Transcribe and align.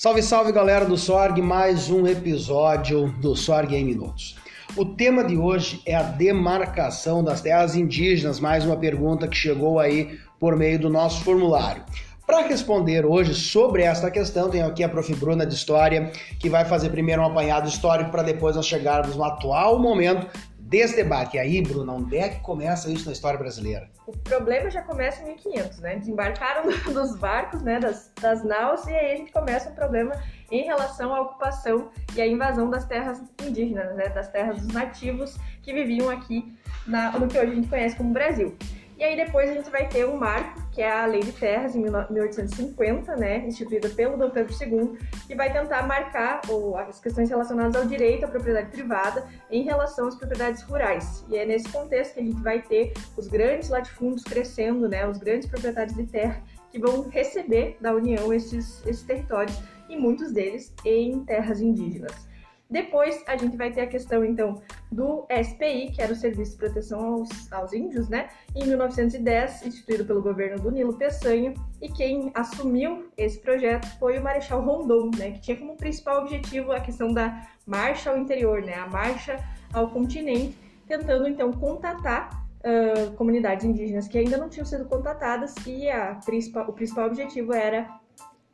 Salve, 0.00 0.22
salve 0.22 0.50
galera 0.50 0.86
do 0.86 0.96
Sorg, 0.96 1.42
mais 1.42 1.90
um 1.90 2.06
episódio 2.06 3.08
do 3.20 3.36
Sorg 3.36 3.76
em 3.76 3.84
Minutos. 3.84 4.34
O 4.74 4.82
tema 4.82 5.22
de 5.22 5.36
hoje 5.36 5.82
é 5.84 5.94
a 5.94 6.02
demarcação 6.02 7.22
das 7.22 7.42
terras 7.42 7.74
indígenas, 7.74 8.40
mais 8.40 8.64
uma 8.64 8.78
pergunta 8.78 9.28
que 9.28 9.36
chegou 9.36 9.78
aí 9.78 10.18
por 10.38 10.56
meio 10.56 10.78
do 10.78 10.88
nosso 10.88 11.22
formulário. 11.22 11.82
Para 12.26 12.48
responder 12.48 13.04
hoje 13.04 13.34
sobre 13.34 13.82
esta 13.82 14.10
questão, 14.10 14.48
tenho 14.48 14.66
aqui 14.66 14.82
a 14.82 14.88
prof. 14.88 15.14
Bruna 15.16 15.44
de 15.44 15.54
História, 15.54 16.10
que 16.38 16.48
vai 16.48 16.64
fazer 16.64 16.88
primeiro 16.88 17.20
um 17.20 17.26
apanhado 17.26 17.68
histórico 17.68 18.10
para 18.10 18.22
depois 18.22 18.56
nós 18.56 18.66
chegarmos 18.66 19.16
no 19.16 19.24
atual 19.24 19.78
momento 19.78 20.26
desse 20.70 20.94
debate. 20.94 21.36
E 21.36 21.40
aí, 21.40 21.60
Bruno, 21.60 21.96
onde 21.96 22.16
é 22.16 22.28
que 22.28 22.40
começa 22.40 22.88
isso 22.90 23.06
na 23.06 23.12
história 23.12 23.36
brasileira? 23.36 23.90
O 24.06 24.16
problema 24.16 24.70
já 24.70 24.80
começa 24.82 25.20
em 25.22 25.34
1500, 25.34 25.80
né? 25.80 25.96
Desembarcaram 25.96 26.62
dos 26.94 27.16
barcos, 27.16 27.60
né, 27.62 27.80
das, 27.80 28.12
das 28.20 28.44
naus, 28.44 28.86
e 28.86 28.92
aí 28.92 29.12
a 29.12 29.16
gente 29.16 29.32
começa 29.32 29.68
um 29.68 29.74
problema 29.74 30.12
em 30.50 30.62
relação 30.62 31.12
à 31.12 31.20
ocupação 31.20 31.90
e 32.14 32.22
à 32.22 32.26
invasão 32.26 32.70
das 32.70 32.84
terras 32.84 33.20
indígenas, 33.42 33.94
né, 33.96 34.08
das 34.10 34.28
terras 34.28 34.62
dos 34.62 34.68
nativos 34.68 35.36
que 35.60 35.72
viviam 35.72 36.08
aqui 36.08 36.56
na, 36.86 37.10
no 37.18 37.26
que 37.26 37.36
hoje 37.36 37.50
a 37.50 37.54
gente 37.56 37.68
conhece 37.68 37.96
como 37.96 38.12
Brasil. 38.12 38.56
E 38.96 39.02
aí 39.02 39.16
depois 39.16 39.50
a 39.50 39.54
gente 39.54 39.70
vai 39.70 39.88
ter 39.88 40.06
um 40.06 40.16
marco, 40.16 40.60
que 40.80 40.84
é 40.84 40.90
a 40.90 41.04
Lei 41.04 41.20
de 41.20 41.32
Terras, 41.32 41.76
em 41.76 41.80
1850, 41.82 43.14
né, 43.14 43.46
instituída 43.46 43.90
pelo 43.90 44.16
Dom 44.16 44.30
Pedro 44.30 44.50
II, 44.50 44.98
que 45.26 45.34
vai 45.34 45.52
tentar 45.52 45.86
marcar 45.86 46.40
ou, 46.48 46.74
as 46.74 46.98
questões 46.98 47.28
relacionadas 47.28 47.76
ao 47.76 47.86
direito 47.86 48.24
à 48.24 48.28
propriedade 48.28 48.70
privada 48.70 49.28
em 49.50 49.62
relação 49.62 50.08
às 50.08 50.14
propriedades 50.14 50.62
rurais. 50.62 51.22
E 51.28 51.36
é 51.36 51.44
nesse 51.44 51.68
contexto 51.68 52.14
que 52.14 52.20
a 52.20 52.22
gente 52.22 52.40
vai 52.40 52.62
ter 52.62 52.94
os 53.14 53.28
grandes 53.28 53.68
latifúndios 53.68 54.24
crescendo, 54.24 54.88
né, 54.88 55.06
os 55.06 55.18
grandes 55.18 55.50
proprietários 55.50 55.94
de 55.94 56.06
terra 56.06 56.42
que 56.72 56.78
vão 56.78 57.10
receber 57.10 57.76
da 57.78 57.94
União 57.94 58.32
esses, 58.32 58.80
esses 58.86 59.02
territórios, 59.02 59.60
e 59.86 59.98
muitos 59.98 60.32
deles 60.32 60.72
em 60.82 61.22
terras 61.26 61.60
indígenas. 61.60 62.29
Depois 62.70 63.22
a 63.26 63.36
gente 63.36 63.56
vai 63.56 63.72
ter 63.72 63.80
a 63.80 63.86
questão 63.86 64.24
então 64.24 64.62
do 64.92 65.26
SPI, 65.28 65.90
que 65.92 66.00
era 66.00 66.12
o 66.12 66.16
Serviço 66.16 66.52
de 66.52 66.58
Proteção 66.58 67.14
aos, 67.14 67.52
aos 67.52 67.72
Índios, 67.72 68.08
né? 68.08 68.28
Em 68.54 68.64
1910, 68.64 69.66
instituído 69.66 70.04
pelo 70.04 70.22
governo 70.22 70.62
do 70.62 70.70
Nilo 70.70 70.94
Peçanha, 70.94 71.52
e 71.82 71.88
quem 71.88 72.30
assumiu 72.32 73.10
esse 73.16 73.40
projeto 73.40 73.86
foi 73.98 74.18
o 74.18 74.22
Marechal 74.22 74.60
Rondon, 74.60 75.10
né? 75.18 75.32
Que 75.32 75.40
tinha 75.40 75.56
como 75.56 75.76
principal 75.76 76.20
objetivo 76.20 76.70
a 76.70 76.78
questão 76.78 77.12
da 77.12 77.44
marcha 77.66 78.10
ao 78.10 78.18
interior, 78.18 78.62
né? 78.62 78.74
A 78.74 78.86
marcha 78.86 79.38
ao 79.72 79.90
continente, 79.90 80.56
tentando 80.86 81.26
então 81.26 81.52
contatar 81.52 82.46
uh, 82.60 83.10
comunidades 83.16 83.64
indígenas 83.64 84.06
que 84.06 84.16
ainda 84.16 84.36
não 84.36 84.48
tinham 84.48 84.64
sido 84.64 84.84
contatadas 84.84 85.54
e 85.66 85.88
a 85.90 86.20
o 86.68 86.72
principal 86.72 87.06
objetivo 87.06 87.52
era 87.52 87.98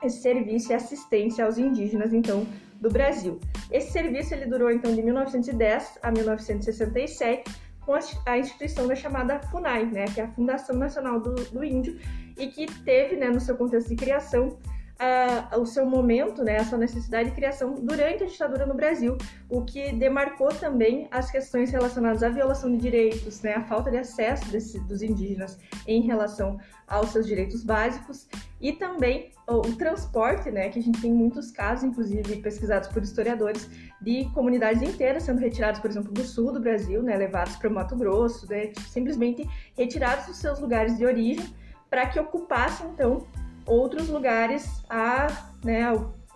esse 0.02 0.20
serviço 0.20 0.72
e 0.72 0.74
assistência 0.74 1.44
aos 1.44 1.58
indígenas, 1.58 2.12
então, 2.12 2.46
do 2.80 2.90
Brasil. 2.90 3.40
Esse 3.70 3.92
serviço 3.92 4.34
ele 4.34 4.46
durou 4.46 4.70
então 4.70 4.94
de 4.94 5.02
1910 5.02 5.98
a 6.02 6.10
1967 6.10 7.44
com 7.80 7.94
a 8.26 8.38
instituição 8.38 8.88
da 8.88 8.96
chamada 8.96 9.38
FUNAI, 9.38 9.86
né, 9.86 10.06
que 10.06 10.20
é 10.20 10.24
a 10.24 10.28
Fundação 10.28 10.76
Nacional 10.76 11.20
do, 11.20 11.34
do 11.34 11.62
Índio, 11.62 11.98
e 12.36 12.48
que 12.48 12.66
teve, 12.82 13.14
né, 13.14 13.30
no 13.30 13.40
seu 13.40 13.56
contexto 13.56 13.88
de 13.88 13.96
criação, 13.96 14.58
uh, 15.00 15.60
o 15.60 15.66
seu 15.66 15.86
momento, 15.86 16.42
né, 16.42 16.58
a 16.58 16.64
sua 16.64 16.78
necessidade 16.78 17.30
de 17.30 17.34
criação 17.34 17.74
durante 17.74 18.24
a 18.24 18.26
ditadura 18.26 18.66
no 18.66 18.74
Brasil, 18.74 19.16
o 19.48 19.62
que 19.62 19.92
demarcou 19.92 20.48
também 20.48 21.08
as 21.10 21.30
questões 21.30 21.70
relacionadas 21.70 22.22
à 22.22 22.28
violação 22.28 22.70
de 22.70 22.78
direitos, 22.78 23.42
né, 23.42 23.54
a 23.54 23.64
falta 23.64 23.90
de 23.90 23.98
acesso 23.98 24.50
desse, 24.50 24.78
dos 24.80 25.02
indígenas 25.02 25.58
em 25.86 26.02
relação 26.02 26.58
aos 26.86 27.10
seus 27.10 27.26
direitos 27.26 27.64
básicos 27.64 28.28
e 28.60 28.72
também 28.72 29.32
o, 29.46 29.56
o, 29.58 29.76
transporte, 29.76 30.50
né, 30.50 30.68
que 30.68 30.78
a 30.78 30.82
gente 30.82 31.00
tem 31.00 31.12
muitos 31.12 31.50
casos, 31.50 31.84
inclusive 31.84 32.36
pesquisados 32.36 32.88
por 32.88 33.02
historiadores, 33.02 33.68
de 34.00 34.24
comunidades 34.32 34.82
inteiras 34.82 35.24
sendo 35.24 35.40
retiradas, 35.40 35.80
por 35.80 35.90
exemplo, 35.90 36.12
do 36.12 36.22
sul 36.22 36.52
do 36.52 36.60
Brasil, 36.60 37.02
né, 37.02 37.16
levados 37.16 37.56
para 37.56 37.68
o 37.68 37.72
Mato 37.72 37.96
Grosso, 37.96 38.48
né, 38.48 38.72
simplesmente 38.88 39.48
retirados 39.76 40.26
dos 40.26 40.38
seus 40.38 40.58
lugares 40.58 40.96
de 40.96 41.04
origem 41.04 41.46
para 41.88 42.06
que 42.06 42.18
ocupassem 42.18 42.88
então 42.88 43.26
outros 43.66 44.08
lugares 44.08 44.82
a, 44.88 45.26
né, 45.64 45.84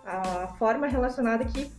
a, 0.05 0.43
a 0.43 0.47
forma 0.59 0.87
relacionada 0.87 1.45
que 1.45 1.71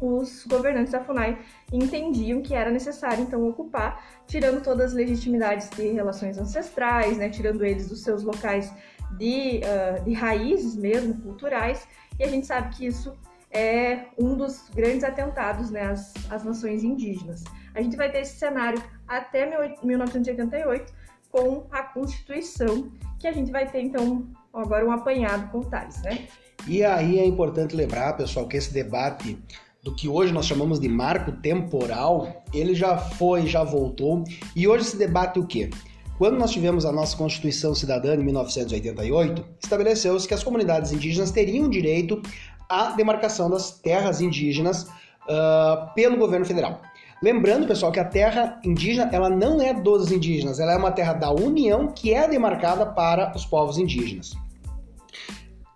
os 0.00 0.44
governantes 0.46 0.92
da 0.92 1.02
FUNAI 1.02 1.38
entendiam 1.72 2.42
que 2.42 2.54
era 2.54 2.70
necessário 2.70 3.22
então 3.22 3.48
ocupar, 3.48 4.04
tirando 4.26 4.62
todas 4.62 4.86
as 4.86 4.92
legitimidades 4.92 5.70
de 5.70 5.88
relações 5.88 6.38
ancestrais, 6.38 7.16
né, 7.16 7.30
tirando 7.30 7.64
eles 7.64 7.88
dos 7.88 8.02
seus 8.02 8.22
locais 8.22 8.72
de, 9.16 9.60
uh, 9.64 10.04
de 10.04 10.12
raízes 10.12 10.76
mesmo, 10.76 11.14
culturais, 11.22 11.86
e 12.18 12.24
a 12.24 12.28
gente 12.28 12.46
sabe 12.46 12.74
que 12.74 12.86
isso 12.86 13.16
é 13.50 14.06
um 14.18 14.34
dos 14.34 14.68
grandes 14.74 15.04
atentados 15.04 15.70
né, 15.70 15.82
às, 15.82 16.12
às 16.30 16.44
nações 16.44 16.82
indígenas. 16.82 17.42
A 17.74 17.80
gente 17.80 17.96
vai 17.96 18.10
ter 18.10 18.20
esse 18.20 18.38
cenário 18.38 18.82
até 19.06 19.48
1988 19.82 20.92
com 21.30 21.66
a 21.70 21.82
Constituição, 21.82 22.90
que 23.18 23.26
a 23.26 23.32
gente 23.32 23.50
vai 23.50 23.66
ter 23.70 23.80
então 23.80 24.26
agora 24.60 24.86
um 24.86 24.90
apanhado 24.90 25.50
com 25.50 25.60
Tales, 25.62 26.02
né? 26.02 26.26
E 26.66 26.82
aí 26.82 27.18
é 27.18 27.24
importante 27.24 27.76
lembrar, 27.76 28.16
pessoal, 28.16 28.48
que 28.48 28.56
esse 28.56 28.72
debate 28.72 29.38
do 29.82 29.94
que 29.94 30.08
hoje 30.08 30.32
nós 30.32 30.46
chamamos 30.46 30.80
de 30.80 30.88
marco 30.88 31.30
temporal, 31.30 32.42
ele 32.52 32.74
já 32.74 32.98
foi, 32.98 33.46
já 33.46 33.62
voltou. 33.62 34.24
E 34.54 34.66
hoje 34.66 34.84
se 34.84 34.96
debate 34.96 35.38
o 35.38 35.46
quê? 35.46 35.70
Quando 36.18 36.38
nós 36.38 36.50
tivemos 36.50 36.84
a 36.84 36.90
nossa 36.90 37.16
Constituição 37.16 37.74
Cidadã 37.74 38.14
em 38.14 38.24
1988, 38.24 39.44
estabeleceu-se 39.62 40.26
que 40.26 40.34
as 40.34 40.42
comunidades 40.42 40.90
indígenas 40.90 41.30
teriam 41.30 41.68
direito 41.68 42.20
à 42.68 42.92
demarcação 42.92 43.48
das 43.48 43.70
terras 43.70 44.20
indígenas 44.20 44.84
uh, 44.84 45.94
pelo 45.94 46.16
governo 46.16 46.44
federal. 46.44 46.80
Lembrando, 47.22 47.66
pessoal, 47.66 47.92
que 47.92 48.00
a 48.00 48.04
terra 48.04 48.60
indígena 48.64 49.08
ela 49.12 49.30
não 49.30 49.60
é 49.60 49.72
dos 49.72 50.10
indígenas, 50.10 50.58
ela 50.58 50.72
é 50.72 50.76
uma 50.76 50.90
terra 50.90 51.12
da 51.12 51.30
União 51.30 51.88
que 51.88 52.12
é 52.12 52.26
demarcada 52.26 52.86
para 52.86 53.32
os 53.36 53.44
povos 53.44 53.78
indígenas. 53.78 54.34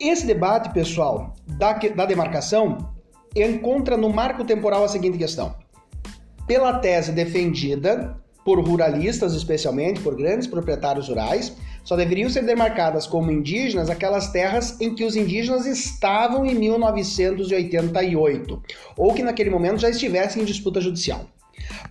Esse 0.01 0.27
debate, 0.27 0.73
pessoal, 0.73 1.35
da, 1.47 1.75
da 1.75 2.07
demarcação 2.07 2.91
encontra 3.37 3.99
no 3.99 4.09
marco 4.09 4.47
temporal 4.47 4.83
a 4.83 4.89
seguinte 4.89 5.19
questão. 5.19 5.55
Pela 6.47 6.79
tese 6.79 7.13
defendida 7.13 8.17
por 8.43 8.59
ruralistas, 8.67 9.35
especialmente 9.35 10.01
por 10.01 10.17
grandes 10.17 10.47
proprietários 10.47 11.09
rurais, 11.09 11.55
só 11.85 11.97
deveriam 11.97 12.31
ser 12.31 12.47
demarcadas 12.47 13.07
como 13.07 13.31
indígenas 13.31 13.91
aquelas 13.91 14.33
terras 14.33 14.81
em 14.81 14.95
que 14.95 15.05
os 15.05 15.17
indígenas 15.17 15.67
estavam 15.67 16.47
em 16.47 16.55
1988, 16.55 18.63
ou 18.97 19.13
que 19.13 19.23
naquele 19.23 19.51
momento 19.51 19.81
já 19.81 19.91
estivessem 19.91 20.41
em 20.41 20.47
disputa 20.47 20.81
judicial. 20.81 21.27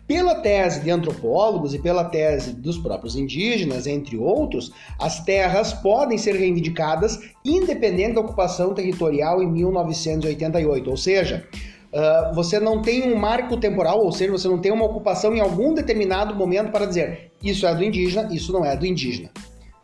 Pela 0.10 0.34
tese 0.34 0.82
de 0.82 0.90
antropólogos 0.90 1.76
e 1.76 1.78
pela 1.78 2.04
tese 2.04 2.52
dos 2.54 2.80
próprios 2.80 3.16
indígenas, 3.16 3.86
entre 3.86 4.18
outros, 4.18 4.72
as 5.00 5.24
terras 5.24 5.72
podem 5.72 6.18
ser 6.18 6.36
reivindicadas 6.36 7.20
independente 7.46 8.16
da 8.16 8.22
ocupação 8.22 8.74
territorial 8.74 9.40
em 9.44 9.52
1988, 9.52 10.90
ou 10.90 10.98
seja, 10.98 11.48
Uh, 11.92 12.36
você 12.36 12.60
não 12.60 12.84
tem 12.84 13.12
um 13.12 13.16
marco 13.18 13.58
temporal, 13.58 14.06
ou 14.06 14.12
seja, 14.12 14.32
você 14.32 14.48
não 14.48 14.60
tem 14.60 14.72
uma 14.72 14.86
ocupação 14.86 15.34
em 15.34 15.40
algum 15.40 15.74
determinado 15.74 16.36
momento 16.36 16.72
para 16.72 16.86
dizer 16.86 17.32
isso 17.44 17.66
é 17.66 17.74
do 17.74 17.84
indígena, 17.84 18.32
isso 18.32 18.54
não 18.54 18.64
é 18.64 18.78
do 18.78 18.86
indígena. 18.86 19.32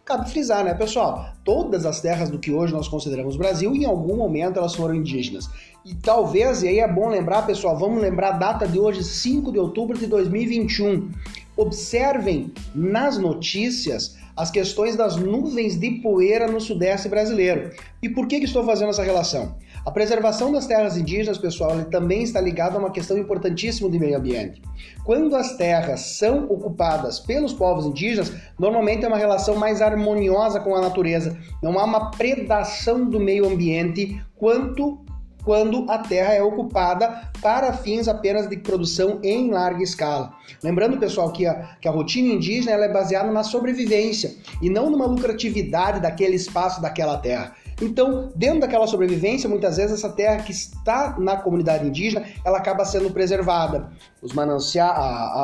Cabe 0.05 0.29
frisar, 0.29 0.63
né, 0.63 0.75
pessoal? 0.75 1.33
Todas 1.43 1.83
as 1.83 1.99
terras 1.99 2.29
do 2.29 2.37
que 2.37 2.51
hoje 2.51 2.71
nós 2.71 2.87
consideramos 2.87 3.35
Brasil, 3.35 3.73
em 3.75 3.85
algum 3.85 4.15
momento 4.15 4.59
elas 4.59 4.75
foram 4.75 4.93
indígenas. 4.93 5.49
E 5.83 5.95
talvez, 5.95 6.61
e 6.61 6.67
aí 6.67 6.77
é 6.77 6.87
bom 6.87 7.09
lembrar, 7.09 7.41
pessoal, 7.47 7.75
vamos 7.75 7.99
lembrar 7.99 8.35
a 8.35 8.37
data 8.37 8.67
de 8.67 8.77
hoje, 8.77 9.03
5 9.03 9.51
de 9.51 9.57
outubro 9.57 9.97
de 9.97 10.05
2021. 10.05 11.09
Observem 11.57 12.53
nas 12.75 13.17
notícias 13.17 14.15
as 14.35 14.51
questões 14.51 14.95
das 14.95 15.15
nuvens 15.15 15.75
de 15.79 15.89
poeira 16.03 16.47
no 16.47 16.61
sudeste 16.61 17.09
brasileiro. 17.09 17.71
E 17.99 18.07
por 18.07 18.27
que, 18.27 18.37
que 18.37 18.45
estou 18.45 18.63
fazendo 18.63 18.89
essa 18.89 19.03
relação? 19.03 19.55
A 19.85 19.91
preservação 19.91 20.51
das 20.51 20.65
terras 20.65 20.97
indígenas, 20.97 21.37
pessoal, 21.37 21.85
também 21.85 22.23
está 22.23 22.41
ligada 22.41 22.75
a 22.75 22.79
uma 22.79 22.89
questão 22.89 23.15
importantíssima 23.19 23.87
do 23.87 23.99
meio 23.99 24.17
ambiente. 24.17 24.59
Quando 25.03 25.35
as 25.35 25.55
terras 25.57 26.17
são 26.17 26.45
ocupadas 26.45 27.19
pelos 27.19 27.53
povos 27.53 27.85
indígenas, 27.85 28.33
normalmente 28.57 29.05
é 29.05 29.07
uma 29.07 29.17
relação 29.17 29.55
mais 29.55 29.83
harmoniosa 29.83 30.59
com 30.59 30.75
a 30.75 30.81
natureza. 30.81 31.37
Não 31.61 31.77
há 31.77 31.83
uma 31.83 32.09
predação 32.09 33.07
do 33.07 33.19
meio 33.19 33.47
ambiente 33.47 34.19
quanto 34.35 35.05
quando 35.43 35.85
a 35.87 35.99
terra 35.99 36.33
é 36.33 36.41
ocupada 36.41 37.29
para 37.39 37.71
fins 37.71 38.07
apenas 38.07 38.49
de 38.49 38.57
produção 38.57 39.19
em 39.21 39.51
larga 39.51 39.83
escala. 39.83 40.33
Lembrando, 40.63 40.97
pessoal, 40.97 41.31
que 41.31 41.45
a, 41.45 41.77
que 41.79 41.87
a 41.87 41.91
rotina 41.91 42.33
indígena 42.33 42.71
é 42.71 42.91
baseada 42.91 43.31
na 43.31 43.43
sobrevivência 43.43 44.33
e 44.59 44.69
não 44.69 44.89
numa 44.89 45.05
lucratividade 45.05 45.99
daquele 45.99 46.35
espaço, 46.35 46.81
daquela 46.81 47.19
terra. 47.19 47.53
Então, 47.81 48.31
dentro 48.35 48.61
daquela 48.61 48.87
sobrevivência, 48.87 49.49
muitas 49.49 49.77
vezes 49.77 49.93
essa 49.93 50.09
terra 50.09 50.37
que 50.43 50.51
está 50.51 51.15
na 51.19 51.35
comunidade 51.37 51.85
indígena, 51.85 52.25
ela 52.43 52.57
acaba 52.57 52.85
sendo 52.85 53.11
preservada. 53.11 53.89
Os 54.21 54.33
mananciais, 54.33 54.95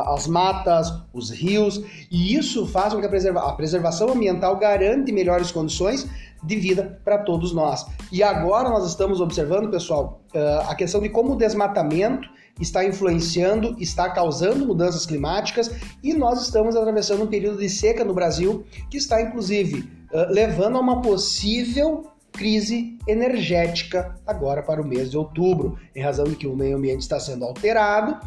as 0.07 0.27
matas, 0.27 0.93
os 1.13 1.29
rios, 1.29 1.83
e 2.09 2.35
isso 2.35 2.65
faz 2.67 2.93
com 2.93 2.99
que 2.99 3.05
a, 3.05 3.09
preserva 3.09 3.49
a 3.49 3.53
preservação 3.53 4.09
ambiental 4.09 4.57
garante 4.57 5.11
melhores 5.11 5.51
condições 5.51 6.07
de 6.43 6.55
vida 6.55 6.99
para 7.03 7.19
todos 7.19 7.53
nós. 7.53 7.85
E 8.11 8.23
agora 8.23 8.69
nós 8.69 8.87
estamos 8.87 9.19
observando, 9.21 9.69
pessoal, 9.69 10.21
uh, 10.33 10.69
a 10.69 10.75
questão 10.75 11.01
de 11.01 11.09
como 11.09 11.33
o 11.33 11.35
desmatamento 11.35 12.27
está 12.59 12.83
influenciando, 12.83 13.75
está 13.79 14.09
causando 14.09 14.65
mudanças 14.65 15.05
climáticas 15.05 15.71
e 16.03 16.13
nós 16.13 16.41
estamos 16.41 16.75
atravessando 16.75 17.23
um 17.23 17.27
período 17.27 17.59
de 17.59 17.69
seca 17.69 18.03
no 18.03 18.13
Brasil 18.13 18.65
que 18.89 18.97
está, 18.97 19.21
inclusive, 19.21 19.89
uh, 20.11 20.31
levando 20.31 20.77
a 20.77 20.81
uma 20.81 21.01
possível 21.01 22.10
crise 22.31 22.97
energética 23.07 24.15
agora 24.25 24.63
para 24.63 24.81
o 24.81 24.85
mês 24.85 25.11
de 25.11 25.17
outubro, 25.17 25.77
em 25.95 26.01
razão 26.01 26.25
de 26.25 26.35
que 26.35 26.47
o 26.47 26.55
meio 26.55 26.77
ambiente 26.77 27.01
está 27.01 27.19
sendo 27.19 27.45
alterado. 27.45 28.17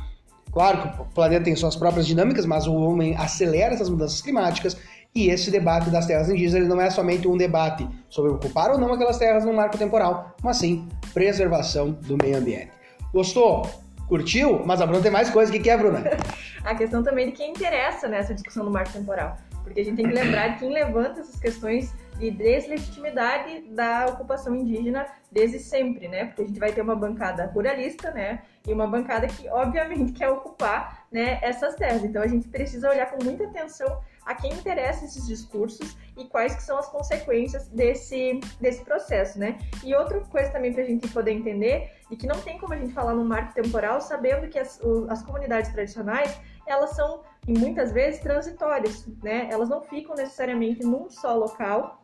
Claro 0.52 0.82
que 0.82 1.02
o 1.02 1.04
planeta 1.06 1.44
tem 1.44 1.56
suas 1.56 1.74
próprias 1.74 2.06
dinâmicas, 2.06 2.46
mas 2.46 2.66
o 2.66 2.74
homem 2.74 3.16
acelera 3.16 3.74
essas 3.74 3.90
mudanças 3.90 4.20
climáticas 4.20 4.76
e 5.14 5.28
esse 5.28 5.50
debate 5.50 5.90
das 5.90 6.06
terras 6.06 6.28
indígenas 6.28 6.68
não 6.68 6.80
é 6.80 6.90
somente 6.90 7.28
um 7.28 7.36
debate 7.36 7.88
sobre 8.08 8.32
ocupar 8.32 8.70
ou 8.72 8.78
não 8.78 8.92
aquelas 8.92 9.16
terras 9.16 9.44
no 9.44 9.52
marco 9.52 9.78
temporal, 9.78 10.34
mas 10.42 10.56
sim 10.56 10.88
preservação 11.12 11.92
do 11.92 12.16
meio 12.20 12.36
ambiente. 12.36 12.70
Gostou? 13.12 13.64
Curtiu? 14.08 14.62
Mas 14.66 14.80
a 14.80 14.86
Bruna 14.86 15.02
tem 15.02 15.12
mais 15.12 15.30
coisa. 15.30 15.54
O 15.54 15.60
que, 15.60 15.70
é, 15.70 15.76
Bruna? 15.76 16.02
a 16.64 16.74
questão 16.74 17.02
também 17.02 17.26
de 17.26 17.32
quem 17.32 17.50
interessa 17.50 18.08
nessa 18.08 18.34
discussão 18.34 18.64
do 18.64 18.70
marco 18.70 18.92
temporal. 18.92 19.36
Porque 19.62 19.80
a 19.80 19.84
gente 19.84 19.96
tem 19.96 20.06
que 20.06 20.12
lembrar 20.12 20.48
de 20.48 20.58
quem 20.58 20.72
levanta 20.72 21.20
essas 21.20 21.38
questões 21.38 21.92
de 22.18 22.30
deslegitimidade 22.30 23.62
da 23.70 24.06
ocupação 24.06 24.54
indígena 24.54 25.06
desde 25.30 25.58
sempre, 25.58 26.08
né? 26.08 26.26
Porque 26.26 26.42
a 26.42 26.46
gente 26.46 26.60
vai 26.60 26.72
ter 26.72 26.80
uma 26.80 26.94
bancada 26.94 27.46
ruralista, 27.46 28.10
né? 28.10 28.42
E 28.66 28.72
uma 28.72 28.86
bancada 28.86 29.26
que, 29.26 29.48
obviamente, 29.48 30.12
quer 30.18 30.28
ocupar 30.28 31.06
né, 31.10 31.38
essas 31.42 31.74
terras. 31.74 32.04
Então, 32.04 32.22
a 32.22 32.26
gente 32.26 32.48
precisa 32.48 32.88
olhar 32.88 33.10
com 33.10 33.22
muita 33.22 33.44
atenção 33.44 34.00
a 34.24 34.34
quem 34.34 34.52
interessa 34.52 35.04
esses 35.04 35.26
discursos 35.26 35.96
e 36.16 36.24
quais 36.24 36.54
que 36.54 36.62
são 36.62 36.78
as 36.78 36.88
consequências 36.88 37.68
desse, 37.68 38.40
desse 38.60 38.82
processo, 38.84 39.38
né? 39.38 39.58
E 39.82 39.94
outra 39.94 40.20
coisa 40.20 40.50
também 40.50 40.72
para 40.72 40.82
a 40.82 40.86
gente 40.86 41.08
poder 41.08 41.32
entender 41.32 41.90
e 42.10 42.16
que 42.16 42.26
não 42.26 42.40
tem 42.40 42.58
como 42.58 42.72
a 42.72 42.76
gente 42.76 42.92
falar 42.94 43.12
no 43.14 43.24
marco 43.24 43.52
temporal 43.52 44.00
sabendo 44.00 44.48
que 44.48 44.58
as, 44.58 44.80
as 45.08 45.22
comunidades 45.22 45.70
tradicionais 45.72 46.40
elas 46.66 46.90
são 46.90 47.22
muitas 47.46 47.92
vezes 47.92 48.20
transitórias, 48.20 49.06
né? 49.22 49.48
Elas 49.50 49.68
não 49.68 49.82
ficam 49.82 50.14
necessariamente 50.14 50.82
num 50.82 51.10
só 51.10 51.34
local 51.34 52.03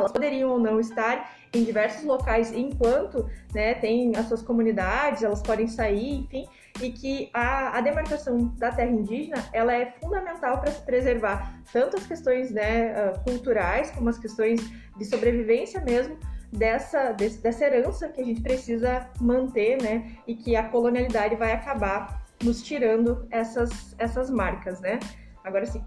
elas 0.00 0.12
poderiam 0.12 0.50
ou 0.50 0.58
não 0.58 0.80
estar 0.80 1.32
em 1.52 1.64
diversos 1.64 2.04
locais 2.04 2.52
enquanto 2.52 3.28
né, 3.54 3.74
tem 3.74 4.14
as 4.16 4.26
suas 4.26 4.42
comunidades, 4.42 5.22
elas 5.22 5.42
podem 5.42 5.66
sair, 5.66 6.20
enfim, 6.20 6.46
e 6.80 6.92
que 6.92 7.30
a, 7.34 7.78
a 7.78 7.80
demarcação 7.80 8.54
da 8.56 8.70
terra 8.70 8.90
indígena 8.90 9.44
ela 9.52 9.74
é 9.74 9.92
fundamental 10.00 10.60
para 10.60 10.70
se 10.70 10.80
preservar 10.82 11.60
tanto 11.72 11.96
as 11.96 12.06
questões 12.06 12.50
né, 12.50 12.92
ah, 12.92 13.18
culturais 13.24 13.90
como 13.90 14.08
as 14.08 14.18
questões 14.18 14.60
de 14.96 15.04
sobrevivência 15.04 15.80
mesmo 15.80 16.16
dessa, 16.52 17.12
desse, 17.12 17.38
dessa 17.42 17.64
herança 17.64 18.08
que 18.08 18.20
a 18.20 18.24
gente 18.24 18.40
precisa 18.40 19.08
manter, 19.20 19.80
né, 19.82 20.12
e 20.26 20.34
que 20.34 20.56
a 20.56 20.68
colonialidade 20.68 21.36
vai 21.36 21.52
acabar 21.52 22.24
nos 22.42 22.62
tirando 22.62 23.26
essas, 23.30 23.94
essas 23.98 24.30
marcas, 24.30 24.80
né? 24.80 24.98
Agora 25.44 25.66
sim. 25.66 25.84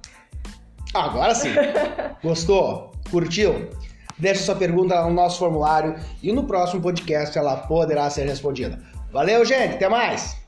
Agora 0.94 1.34
sim. 1.34 1.50
Gostou? 2.24 2.92
Curtiu? 3.10 3.70
Deixe 4.18 4.44
sua 4.44 4.56
pergunta 4.56 5.02
no 5.04 5.14
nosso 5.14 5.40
formulário 5.40 5.96
e 6.22 6.32
no 6.32 6.44
próximo 6.44 6.82
podcast 6.82 7.38
ela 7.38 7.58
poderá 7.58 8.10
ser 8.10 8.26
respondida. 8.26 8.80
Valeu, 9.12 9.44
gente, 9.46 9.76
até 9.76 9.90
mais! 9.90 10.43